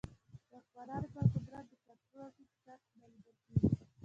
[0.03, 0.03] د
[0.51, 3.83] واکمنانو پر قدرت د کنټرول هېڅ څرک نه لیدل کېږي.